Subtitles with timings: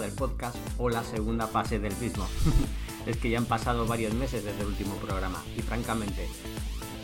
[0.00, 2.26] Del podcast o la segunda fase del mismo.
[3.06, 6.28] es que ya han pasado varios meses desde el último programa y francamente,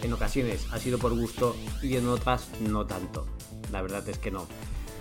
[0.02, 3.27] en ocasiones ha sido por gusto y en otras no tanto.
[3.72, 4.46] La verdad es que no.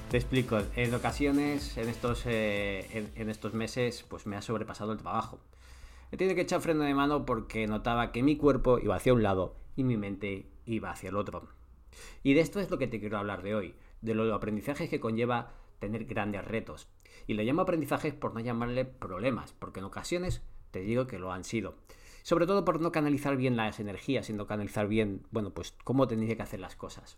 [0.09, 4.99] Te explico, en ocasiones, en estos, eh, en, estos meses, pues me ha sobrepasado el
[4.99, 5.39] trabajo.
[6.11, 9.23] He tenido que echar freno de mano porque notaba que mi cuerpo iba hacia un
[9.23, 11.49] lado y mi mente iba hacia el otro.
[12.23, 14.99] Y de esto es lo que te quiero hablar de hoy, de los aprendizajes que
[14.99, 16.87] conlleva tener grandes retos.
[17.27, 21.31] Y le llamo aprendizajes por no llamarle problemas, porque en ocasiones te digo que lo
[21.31, 21.75] han sido.
[22.23, 26.35] Sobre todo por no canalizar bien las energías, sino canalizar bien, bueno, pues cómo tendría
[26.35, 27.17] que hacer las cosas.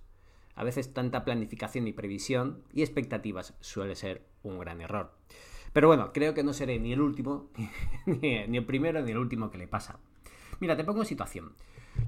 [0.56, 5.14] A veces tanta planificación y previsión y expectativas suele ser un gran error.
[5.72, 7.50] Pero bueno, creo que no seré ni el último,
[8.06, 10.00] ni el primero, ni el último que le pasa.
[10.60, 11.54] Mira, te pongo en situación.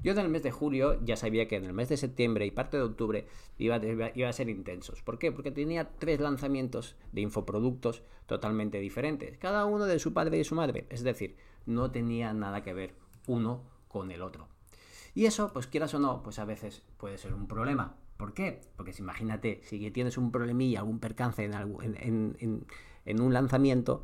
[0.02, 2.50] Yo en el mes de julio ya sabía que en el mes de septiembre y
[2.50, 3.26] parte de octubre
[3.58, 5.02] iba, a ser intensos.
[5.02, 5.32] ¿Por qué?
[5.32, 10.54] Porque tenía tres lanzamientos de infoproductos totalmente diferentes, cada uno de su padre y su
[10.54, 10.86] madre.
[10.90, 12.94] Es decir, no tenía nada que ver
[13.26, 14.48] uno con el otro.
[15.14, 17.96] Y eso, pues quieras o no, pues a veces puede ser un problema.
[18.16, 18.60] ¿Por qué?
[18.76, 22.64] Porque imagínate, si tienes un problemilla, algún percance en,
[23.04, 24.02] en un lanzamiento,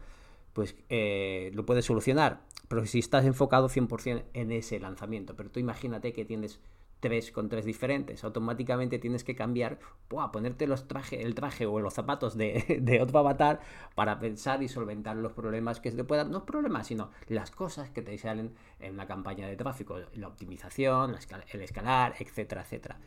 [0.57, 2.41] pues eh, lo puedes solucionar.
[2.69, 6.61] Pero si estás enfocado 100% en ese lanzamiento, pero tú imagínate que tienes
[7.01, 9.79] tres con tres diferentes, automáticamente tienes que cambiar,
[10.19, 13.61] a ponerte los traje, el traje o los zapatos de, otro avatar
[13.95, 17.91] para pensar y solventar los problemas que se te puedan, no problemas, sino las cosas
[17.91, 21.15] que te salen en una campaña de tráfico, la optimización,
[21.53, 22.99] el escalar, etcétera, etcétera.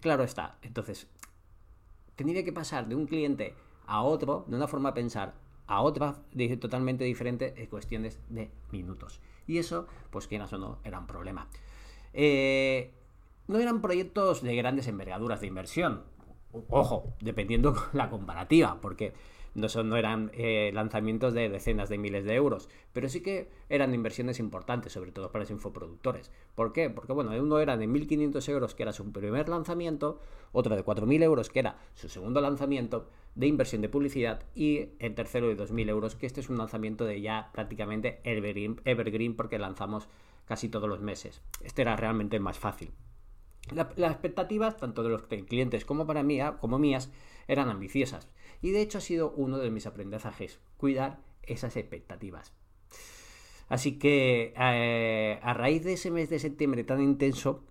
[0.00, 1.08] Claro está, entonces,
[2.16, 3.54] tendría que pasar de un cliente
[3.86, 5.34] a otro de una forma de pensar
[5.66, 6.16] a otra
[6.60, 9.20] totalmente diferente en cuestiones de minutos.
[9.46, 11.48] Y eso, pues quieras o no, era un problema.
[12.12, 12.92] Eh,
[13.46, 16.04] no eran proyectos de grandes envergaduras de inversión.
[16.68, 19.12] Ojo, dependiendo la comparativa, porque
[19.56, 23.48] no, son, no eran eh, lanzamientos de decenas de miles de euros, pero sí que
[23.68, 26.30] eran inversiones importantes, sobre todo para los infoproductores.
[26.54, 26.90] ¿Por qué?
[26.90, 30.20] Porque bueno, uno era de 1.500 euros, que era su primer lanzamiento,
[30.52, 35.14] otro de 4.000 euros, que era su segundo lanzamiento de inversión de publicidad, y el
[35.14, 39.58] tercero de 2.000 euros, que este es un lanzamiento de ya prácticamente evergreen, evergreen porque
[39.58, 40.08] lanzamos
[40.44, 41.42] casi todos los meses.
[41.62, 42.92] Este era realmente más fácil.
[43.74, 47.10] las expectativas, tanto de los clientes como para mí, como mías,
[47.48, 48.28] eran ambiciosas.
[48.62, 52.52] Y de hecho ha sido uno de mis aprendizajes, cuidar esas expectativas.
[53.68, 57.64] Así que eh, a raíz de ese mes de septiembre tan intenso,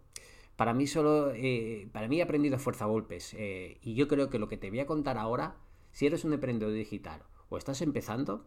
[0.56, 3.34] para mí solo, eh, para mí he aprendido fuerza golpes.
[3.38, 5.56] Eh, y yo creo que lo que te voy a contar ahora,
[5.92, 8.46] si eres un emprendedor digital o estás empezando,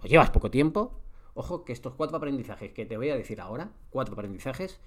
[0.00, 1.00] o llevas poco tiempo,
[1.34, 4.80] ojo que estos cuatro aprendizajes que te voy a decir ahora, cuatro aprendizajes,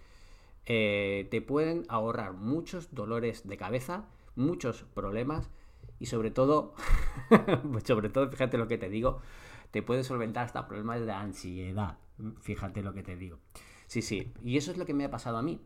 [0.66, 5.52] te pueden ahorrar muchos dolores de cabeza, muchos problemas
[6.00, 6.74] y sobre todo,
[7.72, 9.22] pues sobre todo, fíjate lo que te digo,
[9.72, 11.98] te puede solventar hasta problemas de ansiedad.
[12.42, 13.40] Fíjate lo que te digo.
[13.88, 14.34] Sí, sí.
[14.44, 15.62] Y eso es lo que me ha pasado a mí.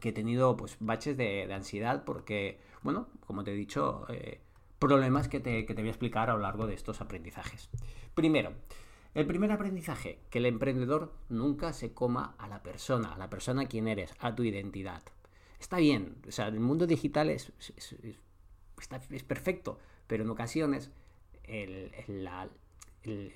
[0.00, 4.40] Que he tenido pues baches de, ansiedad porque, bueno, como te he dicho, eh,
[4.78, 7.70] problemas que te, que te voy a explicar a lo largo de estos aprendizajes.
[8.14, 8.52] Primero,
[9.14, 13.62] el primer aprendizaje, que el emprendedor nunca se coma a la persona, a la persona
[13.62, 15.02] a quien eres, a tu identidad.
[15.60, 17.96] Está bien, o sea, el mundo digital es, es
[19.26, 20.90] perfecto, pero en ocasiones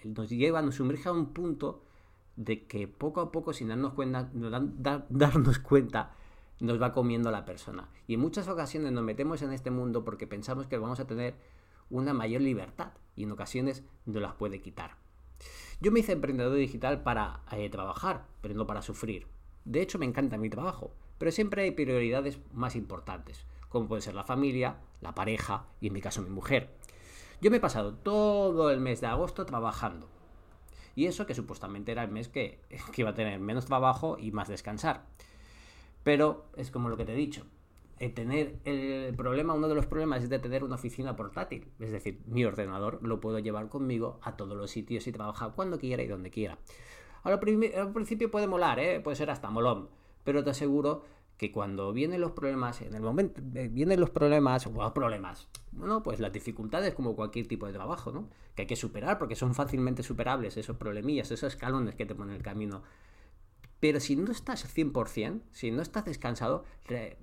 [0.05, 1.83] nos lleva, nos sumerge a un punto
[2.37, 4.31] de que poco a poco, sin darnos cuenta,
[5.09, 6.15] darnos cuenta,
[6.61, 7.89] nos va comiendo la persona.
[8.07, 11.35] Y en muchas ocasiones nos metemos en este mundo porque pensamos que vamos a tener
[11.91, 14.97] una mayor libertad y en ocasiones nos las puede quitar.
[15.81, 19.27] Yo me hice emprendedor digital para eh, trabajar, pero no para sufrir.
[19.65, 24.15] De hecho, me encanta mi trabajo, pero siempre hay prioridades más importantes como puede ser
[24.15, 26.75] la familia, la pareja y en mi caso mi mujer.
[27.41, 30.09] Yo me he pasado todo el mes de agosto trabajando.
[30.97, 32.61] Y eso que supuestamente era el mes que,
[32.97, 35.07] iba a tener menos trabajo y más descansar.
[36.03, 37.47] Pero es como lo que te he dicho.
[38.01, 41.69] eh, tener el problema, uno de los problemas es de tener una oficina portátil.
[41.79, 45.79] Es decir, mi ordenador lo puedo llevar conmigo a todos los sitios y trabajar cuando
[45.79, 46.59] quiera y donde quiera.
[47.23, 49.01] Al principio puede molar, ¿eh?
[49.01, 49.91] puede ser hasta molón,
[50.25, 51.05] pero te aseguro
[51.39, 56.03] que cuando vienen los problemas, en el momento eh, vienen los problemas, o problemas, bueno,
[56.03, 58.29] pues las dificultades como cualquier tipo de trabajo, ¿no?
[58.57, 62.35] Que hay que superar porque son fácilmente superables esos problemillas, esos escalones que te ponen
[62.35, 62.83] el camino.
[63.79, 66.65] Pero si no estás 100%, si no estás descansado,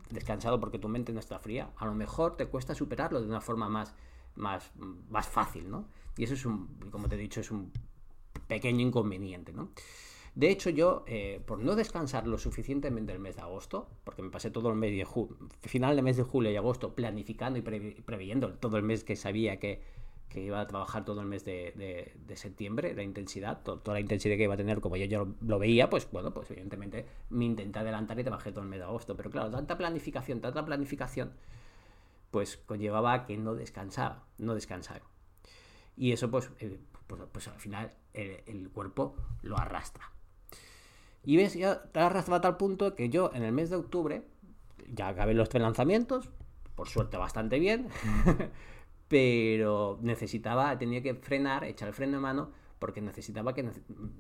[0.10, 3.42] descansado porque tu mente no está fría, a lo mejor te cuesta superarlo de una
[3.42, 3.94] forma más,
[4.36, 4.72] más,
[5.10, 5.90] más fácil, ¿no?
[6.16, 7.74] Y eso es un, como te he dicho, es un
[8.48, 9.72] pequeño inconveniente, ¿no?
[10.36, 14.30] De hecho, yo, eh, por no descansar lo suficientemente el mes de agosto, porque me
[14.30, 15.08] pasé todo el mes de
[15.70, 19.60] final de mes de julio y agosto planificando y previendo todo el mes que sabía
[19.60, 19.82] que,
[20.36, 24.56] iba a trabajar todo el mes de, septiembre, la intensidad, toda la intensidad que iba
[24.56, 28.24] a tener, como yo, yo lo veía, pues bueno, pues evidentemente me intenté adelantar y
[28.24, 29.16] trabajé todo el mes de agosto.
[29.16, 31.32] Pero claro, tanta planificación, tanta planificación,
[32.32, 35.00] pues conllevaba que no descansaba, no descansaba.
[35.96, 36.78] Y eso, pues, eh,
[37.08, 40.15] pues, pues, al final el cuerpo lo arrastra.
[41.26, 44.24] Y ves, ya te arrastra a tal punto que yo en el mes de octubre
[44.94, 46.30] ya acabé los tres lanzamientos,
[46.76, 47.88] por suerte bastante bien,
[49.08, 53.70] pero necesitaba, tenía que frenar, echar el freno de mano, porque necesitaba que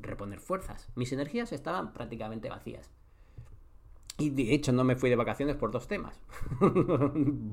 [0.02, 0.90] reponer fuerzas.
[0.96, 2.92] Mis energías estaban prácticamente vacías.
[4.18, 6.22] Y de hecho no me fui de vacaciones por dos temas.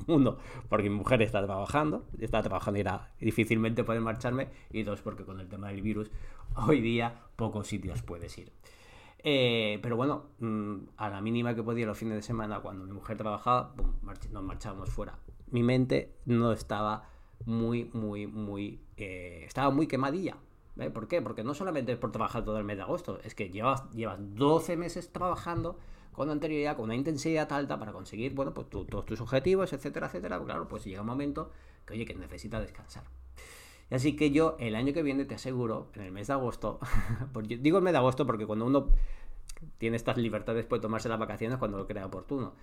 [0.07, 0.39] Uno,
[0.69, 4.49] porque mi mujer está trabajando, está trabajando y era difícilmente poder marcharme.
[4.71, 6.13] Y dos, porque con el tema del virus
[6.55, 8.53] hoy día pocos sitios puedes ir.
[9.25, 12.93] Eh, pero bueno, mm, a la mínima que podía los fines de semana, cuando mi
[12.93, 13.75] mujer trabajaba,
[14.31, 15.19] nos marchábamos fuera.
[15.51, 17.09] Mi mente no estaba
[17.45, 18.81] muy, muy, muy...
[18.97, 20.37] Eh, estaba muy quemadilla.
[20.93, 21.21] ¿Por qué?
[21.21, 24.19] Porque no solamente es por trabajar todo el mes de agosto, es que llevas, llevas
[24.19, 25.79] 12 meses trabajando
[26.13, 30.43] con anterioridad, con una intensidad alta para conseguir, bueno, pues todos tus objetivos, etcétera, etcétera.
[30.43, 31.51] Claro, pues llega un momento
[31.87, 33.05] que, oye, que necesitas descansar.
[33.93, 36.81] Así que yo el año que viene te aseguro, en el mes de agosto,
[37.61, 38.91] digo el mes de agosto porque cuando uno
[39.79, 42.55] tiene estas libertades puede tomarse las vacaciones cuando lo crea oportuno.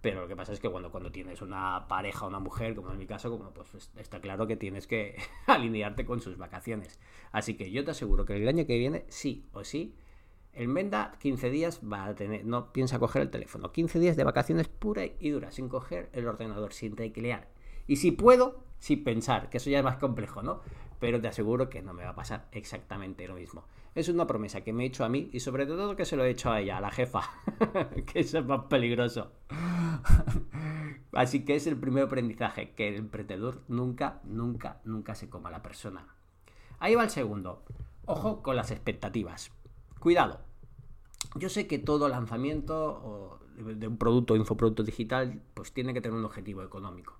[0.00, 2.92] Pero lo que pasa es que cuando, cuando tienes una pareja o una mujer, como
[2.92, 7.00] en mi caso, pues está claro que tienes que alinearte con sus vacaciones.
[7.32, 9.96] Así que yo te aseguro que el año que viene, sí o sí,
[10.52, 13.72] el Menda 15 días va a tener, no piensa coger el teléfono.
[13.72, 17.48] 15 días de vacaciones pura y dura, sin coger el ordenador, sin teclear.
[17.86, 20.60] Y si puedo, sin pensar, que eso ya es más complejo, ¿no?
[20.98, 23.64] Pero te aseguro que no me va a pasar exactamente lo mismo.
[23.94, 26.24] Es una promesa que me he hecho a mí y sobre todo que se lo
[26.24, 27.22] he hecho a ella, a la jefa,
[28.12, 29.32] que eso es más peligroso.
[31.12, 35.62] Así que es el primer aprendizaje, que el emprendedor nunca, nunca, nunca se coma la
[35.62, 36.06] persona.
[36.78, 37.64] Ahí va el segundo.
[38.06, 39.50] Ojo con las expectativas.
[39.98, 40.40] Cuidado.
[41.34, 46.16] Yo sé que todo lanzamiento de un producto o infoproducto digital pues tiene que tener
[46.16, 47.18] un objetivo económico.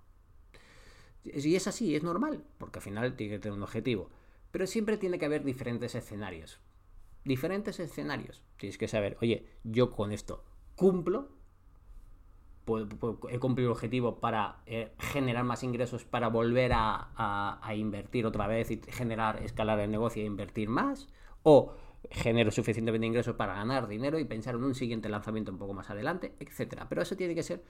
[1.24, 4.10] Y es así, es normal, porque al final tiene que tener un objetivo.
[4.50, 6.60] Pero siempre tiene que haber diferentes escenarios.
[7.24, 8.42] Diferentes escenarios.
[8.56, 10.44] Tienes que saber, oye, yo con esto
[10.74, 11.28] cumplo,
[13.30, 18.70] he cumplido el objetivo para eh, generar más ingresos, para volver a, invertir otra vez
[18.70, 21.08] y generar, escalar el negocio e invertir más,
[21.42, 21.74] o
[22.10, 25.90] genero suficientemente ingresos para ganar dinero y pensar en un siguiente lanzamiento un poco más
[25.90, 26.88] adelante, etcétera.
[26.88, 27.64] Pero eso tiene que ser,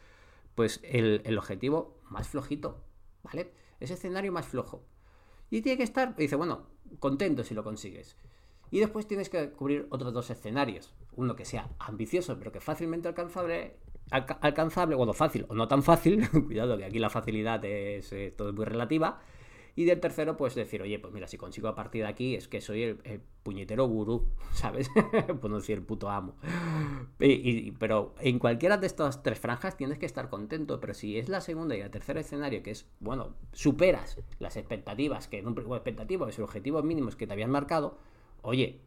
[0.55, 2.83] pues, el, el objetivo más flojito,
[3.23, 3.53] ¿vale?
[3.81, 4.83] Ese escenario más flojo.
[5.51, 6.67] Y tiene que estar, dice, bueno,
[6.99, 8.17] contento si lo consigues.
[8.71, 10.95] Y después tienes que cubrir otros dos escenarios.
[11.17, 16.77] Uno que sea ambicioso, pero que fácilmente alcanzable, bueno, fácil o no tan fácil, cuidado
[16.77, 19.21] que aquí la facilidad es eh, todo muy relativa.
[19.79, 22.49] Y del tercero, pues decir, oye, pues mira, si consigo a partir de aquí es
[22.49, 24.91] que soy el, puñetero gurú, ¿sabes?
[25.41, 26.35] pues no decir el puto amo.
[27.79, 31.41] pero en cualquiera de estas tres franjas tienes que estar contento, pero si es la
[31.41, 36.27] segunda y el tercer escenario, que es, bueno, superas las expectativas, que en un expectativo
[36.27, 37.99] es el objetivo mínimos que te habían marcado,
[38.43, 38.81] oye,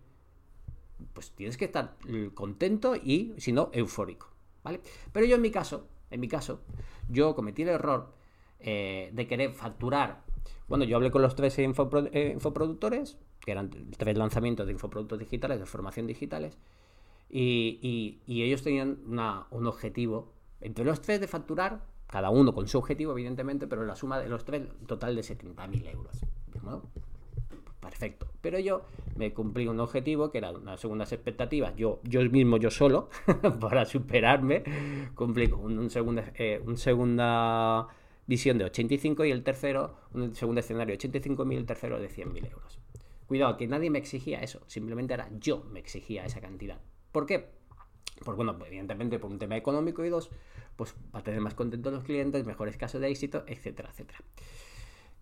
[1.14, 1.96] pues tienes que estar
[2.34, 4.28] contento y, si no, eufórico,
[4.62, 4.82] ¿vale?
[5.14, 6.64] Pero yo en mi caso, en mi caso,
[7.08, 8.14] yo cometí el error
[8.60, 10.30] eh, de querer facturar
[10.68, 15.60] bueno, yo hablé con los tres eh, infoproductores, que eran tres lanzamientos de infoproductos digitales,
[15.60, 16.58] de formación digitales,
[17.30, 23.14] y, ellos tenían un objetivo, entre los tres de facturar, cada uno con su objetivo,
[23.14, 26.22] evidentemente, pero la suma de los tres, total de 70.000 euros.
[27.80, 28.28] perfecto.
[28.42, 28.82] Pero yo
[29.16, 31.76] me cumplí un objetivo que era unas segundas expectativas.
[31.76, 33.10] Yo, yo mismo, yo solo,
[33.60, 34.64] para superarme,
[35.16, 37.88] cumplí un, un, eh, un segunda
[38.32, 42.10] visión de 85 y el tercero, un segundo escenario de 85.000 y el tercero de
[42.10, 42.80] 100.000 euros.
[43.28, 46.80] Cuidado, que nadie me exigía eso, simplemente era yo me exigía esa cantidad.
[47.12, 47.50] ¿Por qué?
[48.24, 50.30] Pues bueno, evidentemente por un tema económico y dos,
[50.78, 54.20] pues para tener más contentos los clientes, mejores casos de éxito, etcétera, etcétera.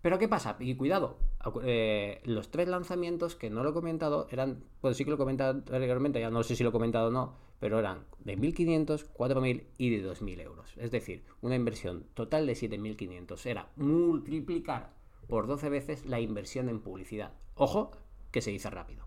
[0.04, 0.56] Pero ¿qué pasa?
[0.60, 1.18] Y cuidado,
[1.64, 5.18] eh, los tres lanzamientos que no lo he comentado eran, pues sí que lo he
[5.18, 9.08] comentado anteriormente, ya no sé si lo he comentado o no, pero eran de 1.500,
[9.14, 10.74] 4.000 y de 2.000 euros.
[10.78, 13.46] Es decir, una inversión total de 7.500.
[13.46, 14.94] Era multiplicar
[15.28, 17.34] por 12 veces la inversión en publicidad.
[17.56, 17.92] Ojo,
[18.32, 19.06] que se dice rápido.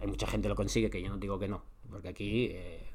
[0.00, 2.86] Hay mucha gente lo consigue, que yo no digo que no, porque aquí eh,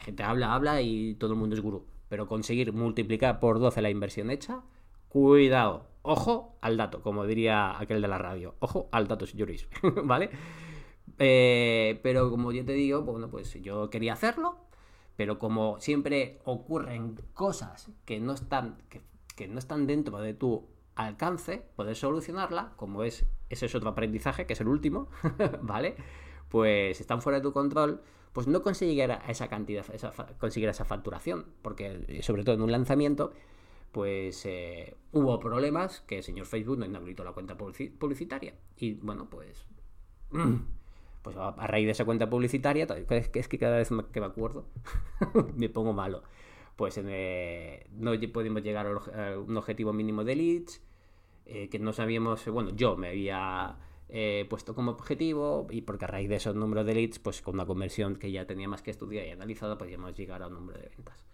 [0.00, 1.84] gente habla, habla y todo el mundo es gurú.
[2.08, 4.62] Pero conseguir multiplicar por 12 la inversión hecha,
[5.08, 8.54] cuidado, ojo al dato, como diría aquel de la radio.
[8.60, 9.68] Ojo al dato, señores,
[10.04, 10.30] ¿vale?
[11.18, 14.56] Eh, pero como yo te digo, bueno, pues yo quería hacerlo,
[15.16, 21.64] pero como siempre ocurren cosas que no están, que, no están dentro de tu alcance,
[21.76, 25.08] poder solucionarla, como es, ese es otro aprendizaje, que es el último,
[25.62, 25.96] ¿vale?
[26.48, 28.02] Pues están fuera de tu control,
[28.32, 33.32] pues no conseguir esa cantidad, esa, esa facturación, porque sobre todo en un lanzamiento,
[33.90, 38.54] pues eh, hubo problemas que el señor Facebook no inhabilitó la cuenta publicitaria.
[38.76, 39.66] Y bueno, pues...
[41.22, 44.26] Pues a, raíz de esa cuenta publicitaria, es que, es que cada vez que me
[44.26, 44.66] acuerdo
[45.56, 46.22] me pongo malo.
[46.76, 50.82] Pues eh, no pudimos llegar a un objetivo mínimo de leads,
[51.46, 53.78] eh, que no sabíamos, bueno, yo me había
[54.48, 57.64] puesto como objetivo y porque a raíz de esos números de leads, pues con una
[57.64, 60.88] conversión que ya tenía más que estudiar y analizado, podíamos llegar a un número de
[60.88, 61.24] ventas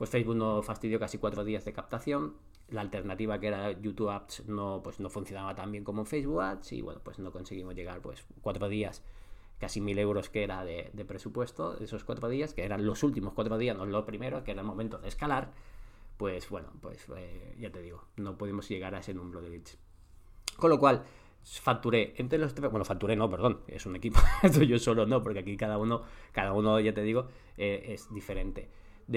[0.00, 2.32] pues Facebook no fastidió casi cuatro días de captación.
[2.70, 6.72] La alternativa que era YouTube Ads no, pues no funcionaba tan bien como Facebook Ads
[6.72, 9.02] y bueno, pues no conseguimos llegar pues cuatro días,
[9.58, 13.32] casi mil euros que era de, presupuesto de esos cuatro días, que eran los últimos
[13.34, 15.50] cuatro días, no los primeros, que era el momento de escalar.
[16.16, 19.78] Pues bueno, pues eh, ya te digo, no pudimos llegar a ese número de leads.
[20.58, 21.02] Con lo cual,
[21.42, 24.20] facturé entre los tres, bueno, facturé no, perdón, es un equipo,
[24.66, 28.68] yo solo no, porque aquí cada uno, cada uno, ya te digo, eh, es diferente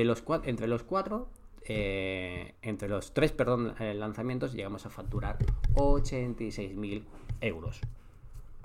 [0.04, 1.30] los entre los cuatro,
[1.66, 5.38] eh, entre los tres perdón, eh, lanzamientos, llegamos a facturar
[5.76, 7.04] 86.000
[7.42, 7.82] euros.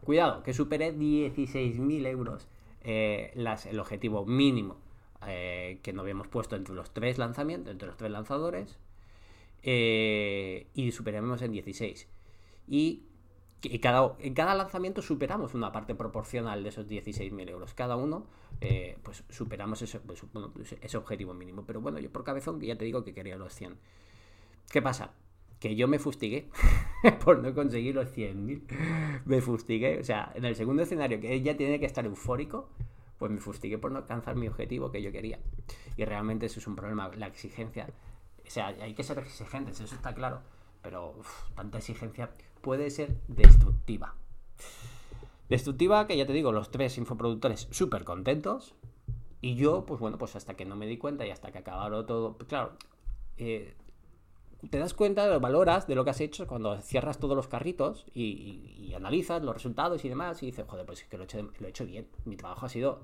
[0.05, 2.49] Cuidado, que supere 16.000 euros
[2.83, 4.76] eh, el objetivo mínimo
[5.21, 8.78] que nos habíamos puesto entre los tres lanzamientos, entre los tres lanzadores,
[9.62, 12.09] y superemos en 16.
[12.69, 13.02] Y
[13.62, 17.74] y cada, en cada lanzamiento superamos una parte proporcional de esos 16.000 euros.
[17.74, 18.26] Cada uno,
[18.60, 20.22] eh, pues superamos ese, pues,
[20.54, 21.64] pues, ese objetivo mínimo.
[21.66, 23.76] Pero bueno, yo por cabezón ya te digo que quería los 100.
[24.70, 25.12] ¿Qué pasa?
[25.58, 26.48] Que yo me fustigué
[27.24, 29.22] por no conseguir los 100.000.
[29.24, 29.98] Me fustigué.
[29.98, 32.68] O sea, en el segundo escenario, que ya tiene que estar eufórico,
[33.18, 35.40] pues me fustigué por no alcanzar mi objetivo que yo quería.
[35.96, 37.88] Y realmente eso es un problema, la exigencia.
[38.46, 40.42] O sea, hay que ser exigentes, eso está claro.
[40.88, 41.12] Pero
[41.54, 42.30] tanta exigencia
[42.62, 44.14] puede ser destructiva.
[45.50, 48.75] Destructiva que ya te digo, los tres infoproductores súper contentos.
[49.42, 52.07] Y yo, pues bueno, pues hasta que no me di cuenta y hasta que acabaron
[52.07, 52.38] todo.
[52.38, 52.73] Claro,
[53.37, 53.75] eh,
[54.71, 58.95] te das cuenta, valoras de lo que has hecho cuando cierras todos los carritos y,
[58.97, 61.66] analizas los resultados y demás y dices, joder, pues es que lo he, hecho, lo
[61.66, 62.09] he hecho bien.
[62.25, 63.00] Mi trabajo ha sido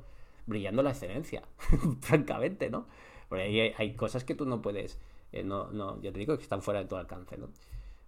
[0.47, 1.43] brillando la excelencia,
[2.01, 2.87] francamente, ¿no?
[3.29, 4.99] Porque hay, hay, cosas que tú no puedes,
[5.33, 7.51] eh, no, no, yo te digo que están fuera de tu alcance, ¿no?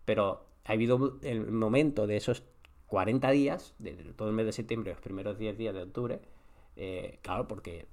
[0.06, 2.42] Pero ha habido el momento de esos
[2.86, 6.22] 40 días, de todo el mes de septiembre, los primeros 10 días de octubre,
[6.76, 7.86] eh, claro, porque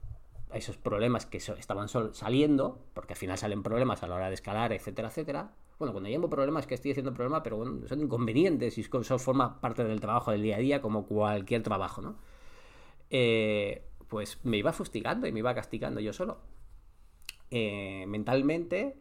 [0.54, 4.72] esos problemas que estaban saliendo, porque al final salen problemas a la hora de escalar,
[4.72, 5.52] etcétera, etcétera.
[5.80, 9.60] Bueno, cuando llamo problemas, que estoy haciendo problemas, pero bueno, son inconvenientes y eso forma
[9.60, 12.18] parte del trabajo del día a día, como cualquier trabajo, ¿no?
[13.10, 16.38] Eh, pues me iba fustigando y me iba castigando yo solo.
[17.50, 18.98] Eh, mentalmente,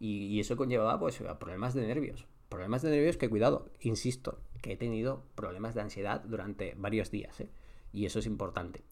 [0.00, 2.26] y, y, eso conllevaba pues a problemas de nervios.
[2.48, 7.40] Problemas de nervios que, cuidado, insisto, que he tenido problemas de ansiedad durante varios días,
[7.40, 7.50] ¿eh?
[7.92, 8.82] y eso es importante.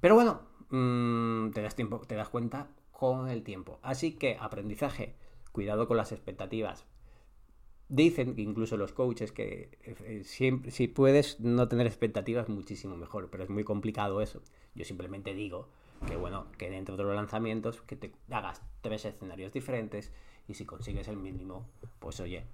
[0.00, 3.78] Pero bueno, mm, te, das tiempo, te das cuenta con el tiempo.
[3.82, 5.14] Así que aprendizaje,
[5.52, 6.84] cuidado con las expectativas.
[7.88, 13.44] Dicen incluso los coaches que eh, siempre, si puedes no tener expectativas, muchísimo mejor, pero
[13.44, 14.42] es muy complicado eso.
[14.74, 15.68] Yo simplemente digo
[16.06, 20.12] que bueno, que dentro de los lanzamientos que te hagas tres escenarios diferentes
[20.46, 21.66] y si consigues el mínimo,
[21.98, 22.44] pues oye,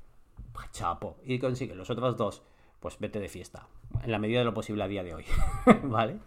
[0.72, 2.42] chapo, y consigue los otros dos,
[2.80, 3.68] pues vete de fiesta.
[4.02, 5.24] En la medida de lo posible a día de hoy.
[5.84, 6.18] ¿Vale?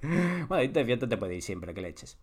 [0.48, 2.18] Bueno, irte de fiesta te puede ir siempre que le eches.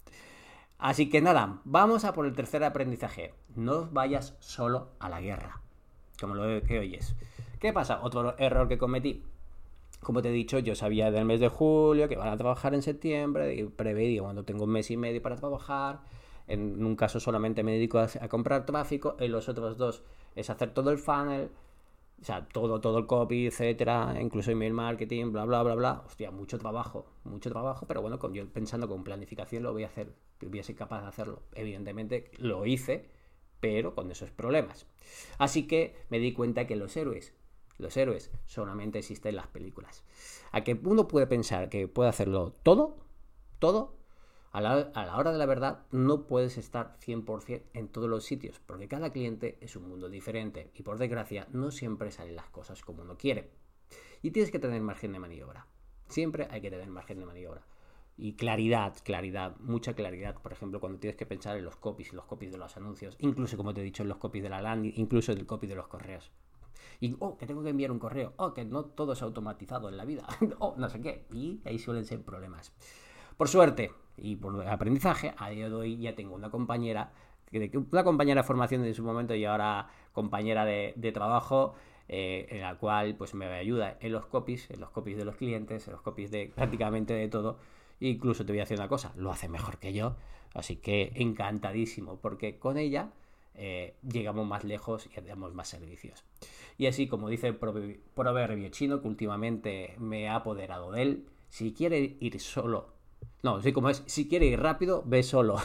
[0.78, 3.34] Así que nada, vamos a por el tercer aprendizaje.
[3.54, 5.60] No vayas solo a la guerra.
[6.20, 7.14] Como lo que oyes.
[7.60, 8.00] ¿Qué pasa?
[8.02, 9.22] Otro error que cometí.
[10.00, 12.82] Como te he dicho, yo sabía del mes de julio que van a trabajar en
[12.82, 16.00] septiembre y cuando tengo un mes y medio para trabajar.
[16.46, 20.02] En un caso solamente me dedico a, a comprar tráfico, en los otros dos
[20.34, 21.50] es hacer todo el funnel,
[22.24, 26.02] O sea, todo, todo el copy, etcétera, incluso email marketing, bla, bla, bla, bla.
[26.06, 29.88] Hostia, mucho trabajo, mucho trabajo, pero bueno, con, yo pensando con planificación lo voy a
[29.88, 31.42] hacer, voy a ser capaz de hacerlo.
[31.54, 33.10] Evidentemente lo hice,
[33.60, 34.86] pero con esos problemas.
[35.36, 37.34] Así que me di cuenta que los héroes,
[37.76, 40.02] los héroes solamente existen en las películas.
[40.50, 42.96] A que uno puede pensar que puede hacerlo todo,
[43.58, 43.98] todo,
[44.54, 48.86] a la, hora de la verdad no puedes estar 100% en todos los sitios, porque
[48.86, 53.02] cada cliente es un mundo diferente y por desgracia no siempre salen las cosas como
[53.02, 53.50] uno quiere.
[54.22, 55.66] Y tienes que tener margen de maniobra.
[56.06, 57.66] Siempre hay que tener margen de maniobra.
[58.16, 60.40] Y claridad, claridad, mucha claridad.
[60.40, 63.56] Por ejemplo, cuando tienes que pensar en los copies, los copies de los anuncios, incluso
[63.56, 65.74] como te he dicho, en los copies de la landing, incluso en el copy de
[65.74, 66.30] los correos.
[67.00, 68.34] Y, oh, que tengo que enviar un correo.
[68.36, 70.28] Oh, que no todo es automatizado en la vida.
[70.60, 71.26] oh, no sé qué.
[71.32, 72.72] Y ahí suelen ser problemas.
[73.36, 77.12] Por suerte, y por aprendizaje, a día de hoy ya tengo una compañera,
[77.90, 81.74] una compañera de formación en su momento y ahora compañera de, trabajo,
[82.08, 85.36] eh, en la cual pues me ayuda en los copies, en los copies de los
[85.36, 87.58] clientes, en los copies de prácticamente de todo.
[88.00, 90.16] incluso te voy a decir una cosa, lo hace mejor que yo,
[90.54, 93.10] así que encantadísimo, porque con ella
[93.54, 96.24] eh, llegamos más lejos y damos más servicios.
[96.76, 101.72] Y así como dice el proverbio chino, que últimamente me ha apoderado de él, si
[101.72, 102.93] quiere ir solo
[103.42, 105.56] no, sí, como es, si quieres ir rápido, ve solo.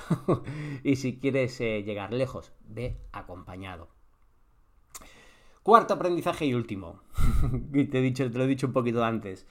[0.84, 3.88] y si quieres eh, llegar lejos, ve acompañado.
[5.64, 7.02] Cuarto aprendizaje y último.
[7.72, 9.46] te, he dicho, te lo he dicho un poquito antes.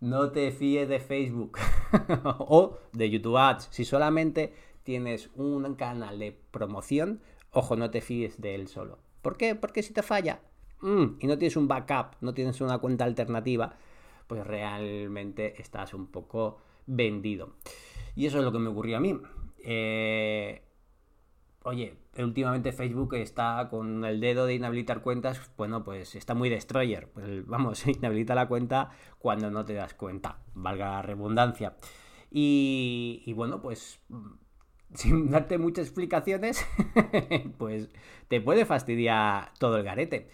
[0.00, 1.58] No te fíes de Facebook
[2.38, 3.68] o de YouTube Ads.
[3.70, 7.20] Si solamente tienes un canal de promoción,
[7.50, 8.98] ojo, no te fíes de él solo.
[9.22, 9.54] ¿Por qué?
[9.54, 10.40] Porque si te falla
[10.80, 13.76] mm, y no tienes un backup, no tienes una cuenta alternativa,
[14.26, 17.56] pues realmente estás un poco vendido.
[18.14, 19.18] Y eso es lo que me ocurrió a mí.
[19.62, 20.62] Eh,
[21.62, 27.08] oye, últimamente Facebook está con el dedo de inhabilitar cuentas, bueno, pues está muy destroyer.
[27.12, 31.76] Pues vamos, inhabilita la cuenta cuando no te das cuenta, valga la redundancia.
[32.30, 34.00] Y, y bueno, pues
[34.94, 36.66] sin darte muchas explicaciones,
[37.58, 37.90] pues
[38.28, 40.30] te puede fastidiar todo el garete.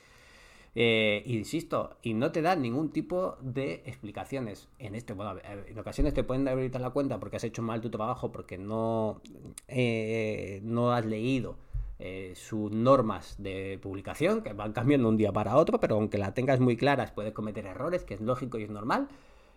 [0.74, 4.68] Eh, insisto, y no te dan ningún tipo de explicaciones.
[4.78, 7.90] En este, bueno, en ocasiones te pueden habilitar la cuenta porque has hecho mal tu
[7.90, 9.20] trabajo, porque no,
[9.68, 11.56] eh, no has leído
[11.98, 16.35] eh, sus normas de publicación, que van cambiando un día para otro, pero aunque la
[16.35, 19.08] tengas muy claras, puedes cometer errores, que es lógico y es normal.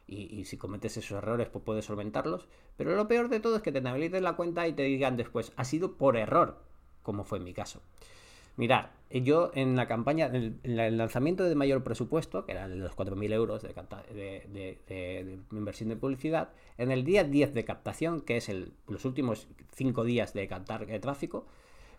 [0.07, 2.47] Y, si cometes esos errores, pues puedes solventarlos.
[2.77, 5.51] Pero lo peor de todo es que te habiliten la cuenta y te digan después,
[5.55, 6.59] ha sido por error,
[7.01, 7.81] como fue en mi caso.
[8.57, 12.95] Mirad, yo en la campaña, en el, lanzamiento de mayor presupuesto, que era de los
[12.95, 18.73] 4.000 euros de, inversión de publicidad, en el día 10 de captación, que es el,
[18.87, 21.45] los últimos 5 días de captar tráfico,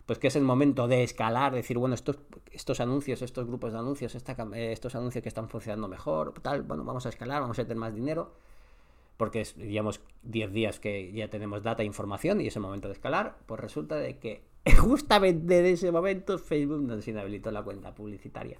[0.05, 2.17] pues que es el momento de escalar, decir, bueno, estos,
[2.51, 6.85] estos anuncios, estos grupos de anuncios, eh, estos anuncios que están funcionando mejor, tal, bueno,
[6.85, 8.33] vamos a escalar, vamos a tener más dinero,
[9.17, 12.87] porque es, digamos, 10 días que ya tenemos data e información y es el momento
[12.87, 14.43] de escalar, pues resulta de que
[14.77, 18.59] justamente en ese momento Facebook nos inhabilitó la cuenta publicitaria.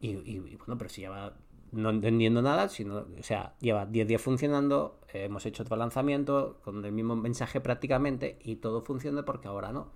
[0.00, 1.32] Y, bueno, pero si lleva
[1.72, 6.84] no entendiendo nada, sino, o sea, lleva 10 días funcionando, hemos hecho otro lanzamiento con
[6.84, 9.88] el mismo mensaje prácticamente y todo funciona porque ahora no.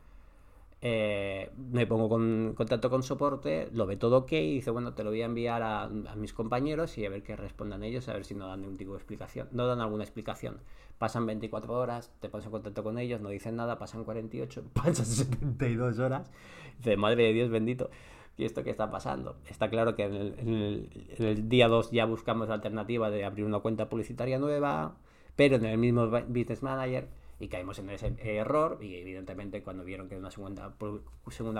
[0.80, 5.02] Eh, me pongo con contacto con soporte, lo ve todo ok y dice, bueno, te
[5.02, 8.24] lo voy a enviar a, mis compañeros y a ver qué respondan ellos, a ver
[8.24, 10.60] si no dan ningún tipo de explicación, no dan alguna explicación.
[10.98, 15.06] Pasan 24 horas, te pones en contacto con ellos, no dicen nada, pasan 48, pasan
[15.06, 16.30] 72 horas.
[16.78, 17.90] Dice, madre de Dios bendito,
[18.36, 19.36] ¿y esto qué está pasando?
[19.48, 20.88] Está claro que en
[21.18, 24.96] el, día 2 ya buscamos la alternativa de abrir una cuenta publicitaria nueva,
[25.34, 30.08] pero en el mismo Business Manager y caímos en ese error y evidentemente cuando vieron
[30.08, 30.74] que era una segunda,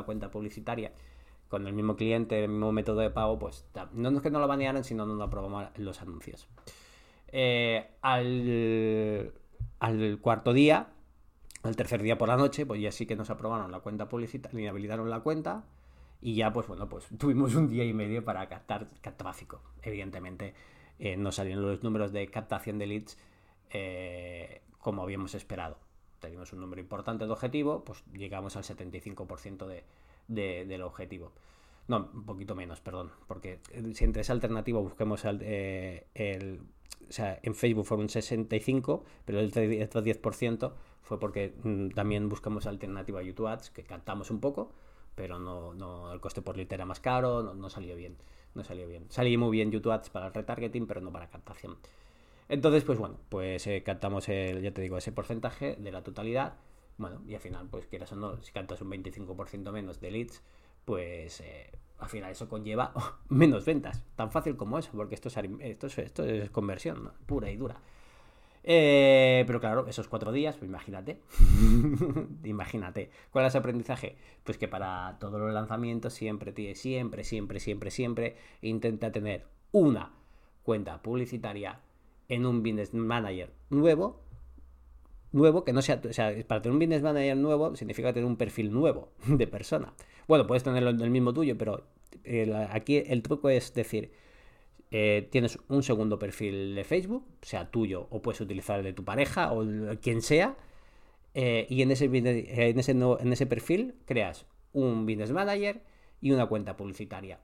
[0.05, 0.93] cuenta publicitaria
[1.49, 4.49] con el mismo cliente, el mismo método de pago, pues no es que no lo
[4.49, 6.49] banearan, sino no aprobamos los anuncios.
[7.29, 9.33] Eh, al,
[10.21, 10.89] cuarto día,
[11.63, 14.61] al tercer día por la noche, pues ya sí que nos aprobaron la cuenta publicitaria,
[14.61, 15.65] inhabilitaron la cuenta
[16.21, 19.63] y ya pues bueno, pues tuvimos un día y medio para captar tráfico.
[19.83, 20.55] Evidentemente
[20.99, 23.17] eh, no salieron los números de captación de leads
[23.71, 25.79] eh, como habíamos esperado.
[26.21, 29.67] Teníamos un número importante de objetivo, pues llegamos al 75%
[30.29, 31.33] de, del objetivo.
[31.87, 36.61] No, un poquito menos, perdón, porque eh, si entre esa alternativa busquemos eh, el,
[37.09, 42.29] o sea, en Facebook fue un 65, pero el otro 10% fue porque mm, también
[42.29, 44.73] buscamos alternativa a YouTube Ads, que captamos un poco,
[45.15, 48.17] pero no, no el coste por lead era más caro, no, no, salió bien,
[48.55, 49.07] no salió bien.
[49.09, 51.79] Salió muy bien YouTube Ads para el retargeting, pero no para captación.
[52.49, 56.55] Entonces, pues bueno, pues eh, captamos, el, ya te digo, ese porcentaje de la totalidad.
[56.97, 60.43] Bueno, y al final, pues quieras o no, si captas un 25% menos de leads,
[60.85, 62.93] pues, eh, al final eso conlleva
[63.29, 64.05] menos ventas.
[64.17, 67.81] Tan fácil como eso, porque esto es, esto esto es conversión pura y dura.
[68.65, 71.21] Eh, pero claro, esos cuatro días, pues imagínate.
[72.45, 73.11] imagínate.
[73.31, 74.17] ¿Cuál es el aprendizaje?
[74.45, 80.13] Pues que para todos los lanzamientos siempre, siempre, siempre, siempre, siempre intenta tener una
[80.63, 81.81] cuenta publicitaria
[82.29, 84.21] en un business manager nuevo.
[85.33, 88.37] Nuevo, que no sea, o sea, para tener un business manager nuevo significa tener un
[88.37, 89.93] perfil nuevo de persona.
[90.27, 91.87] Bueno, puedes tenerlo en el mismo tuyo, pero
[92.71, 94.11] aquí el truco es decir,
[94.91, 99.05] eh, tienes un segundo perfil de Facebook, sea tuyo o puedes utilizar el de tu
[99.05, 99.67] pareja o
[100.01, 100.57] quien sea,
[101.35, 105.83] eh, y en ese, en, ese, en ese perfil creas un business manager
[106.21, 107.41] y una cuenta publicitaria.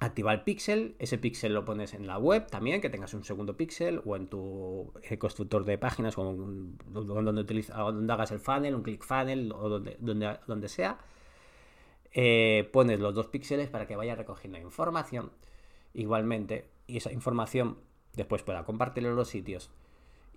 [0.00, 3.56] Activa el pixel, ese pixel lo pones en la web también, que tengas un segundo
[3.56, 8.74] pixel, o en tu eh, constructor de páginas, o donde, utiliza, donde hagas el funnel,
[8.74, 10.98] un click funnel, o donde, donde, donde sea.
[12.72, 15.30] pones los dos píxeles para que vaya recogiendo información
[15.94, 17.78] igualmente y esa información
[18.14, 19.70] después pueda compartirlo en los sitios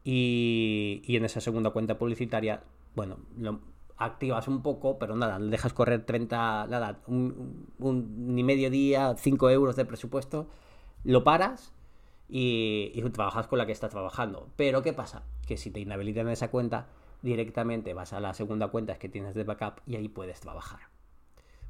[0.03, 2.63] y, en esa segunda cuenta publicitaria,
[2.95, 3.61] bueno, lo
[3.97, 7.67] activas un poco, pero nada, dejas correr 30, nada, un,
[8.35, 10.47] ni medio día, 5 euros de presupuesto,
[11.03, 11.73] lo paras
[12.29, 14.47] y, y, trabajas con la que estás trabajando.
[14.55, 15.23] Pero ¿qué pasa?
[15.47, 16.87] Que si te inhabilitan esa cuenta,
[17.21, 20.79] directamente vas a la segunda cuenta que tienes de backup y ahí puedes trabajar.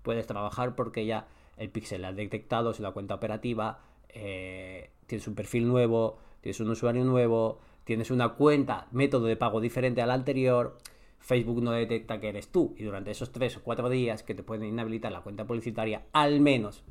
[0.02, 5.36] Puedes trabajar porque ya el pixel ha detectado, es una cuenta operativa, eh, tienes un
[5.36, 10.78] perfil nuevo, tienes un usuario nuevo, tienes una cuenta, método de pago diferente al anterior,
[11.24, 14.44] Facebook no detecta que eres tú y durante esos 3 o 4 días que te
[14.44, 16.84] pueden inhabilitar la cuenta publicitaria, al menos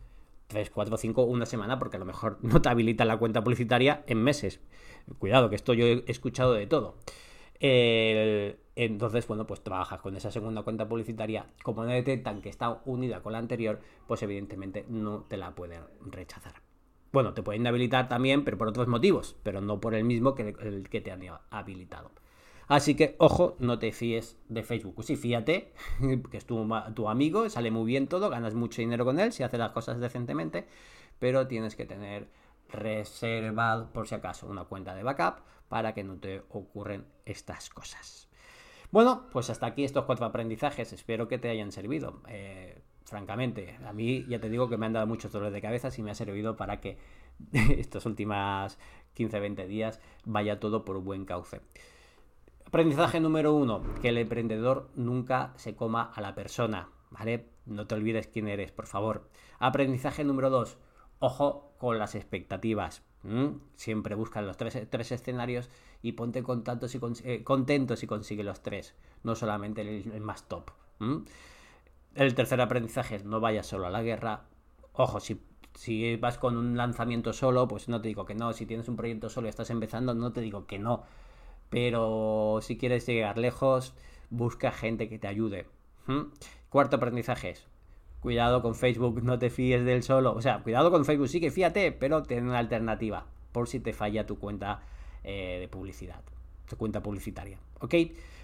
[0.47, 4.03] 3, 4, 5, una semana, porque a lo mejor no te habilita la cuenta publicitaria
[4.07, 4.61] en meses.
[5.19, 6.97] Cuidado, que esto yo he escuchado de todo.
[8.75, 11.47] entonces, bueno, pues trabajas con esa segunda cuenta publicitaria.
[11.63, 15.83] Como no detectan que está unida con la anterior, pues evidentemente no te la pueden
[16.07, 16.55] rechazar.
[17.13, 20.55] Bueno, te pueden inhabilitar también, pero por otros motivos, pero no por el mismo que
[20.59, 22.11] el que te han habilitado.
[22.69, 25.03] Así que, ojo, no te fíes de Facebook.
[25.05, 25.73] Sí, fíjate,
[26.31, 29.43] que es tu, tu, amigo, sale muy bien todo, ganas mucho dinero con él si
[29.43, 30.67] hace las cosas decentemente,
[31.19, 32.29] pero tienes que tener
[32.69, 38.29] reservado, por si acaso, una cuenta de backup para que no te ocurren estas cosas.
[38.91, 42.21] Bueno, pues hasta aquí estos cuatro aprendizajes, espero que te hayan servido.
[42.29, 43.79] Eh, francamente.
[43.85, 46.11] A mí ya te digo que me han dado muchos dolores de cabeza y me
[46.11, 46.97] ha servido para que
[47.53, 48.79] estos últimos
[49.17, 51.61] 15-20 días vaya todo por buen cauce.
[52.73, 57.51] Aprendizaje número uno, que el emprendedor nunca se coma a la persona, ¿vale?
[57.67, 59.29] No te olvides quién eres, por favor.
[59.59, 60.79] Aprendizaje número dos,
[61.19, 63.03] ojo con las expectativas.
[63.75, 65.69] Siempre busca los tres, tres, escenarios
[66.01, 70.71] y ponte eh, contento si consigue los tres, no solamente el, más top.
[72.15, 74.45] El tercer aprendizaje no vayas solo a la guerra.
[74.95, 75.43] Ojo, si,
[75.75, 78.55] si vas con un lanzamiento solo, pues no te digo que no.
[78.55, 81.03] Si tienes un proyecto solo y estás empezando, no te digo que no.
[81.73, 83.95] Pero si quieres llegar lejos,
[84.29, 85.67] busca gente que te ayude.
[86.07, 86.25] ¿Mm?
[86.69, 87.67] Cuarto aprendizaje es,
[88.21, 90.35] cuidado con Facebook, no te fíes del solo.
[90.35, 93.95] O sea, cuidado con Facebook, sí que fíjate, pero ten una alternativa por si te
[93.95, 94.83] falla tu cuenta
[95.25, 96.21] eh, de publicidad,
[96.69, 97.59] tu cuenta publicitaria.
[97.81, 97.95] ¿Ok?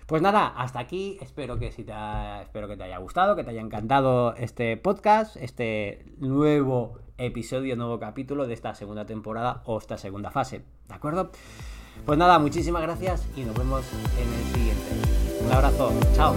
[0.07, 1.19] Pues nada, hasta aquí.
[1.21, 1.93] Espero que, si te
[2.41, 7.99] espero que te haya gustado, que te haya encantado este podcast, este nuevo episodio, nuevo
[7.99, 10.63] capítulo de esta segunda temporada o esta segunda fase.
[10.89, 11.31] ¿De acuerdo?
[12.07, 13.85] Pues nada, muchísimas gracias y nos vemos
[14.19, 15.45] en el siguiente.
[15.45, 16.35] Un abrazo, chao.